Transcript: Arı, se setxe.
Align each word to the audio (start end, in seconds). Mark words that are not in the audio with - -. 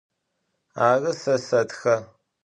Arı, 0.87 1.11
se 1.21 1.35
setxe. 1.47 1.95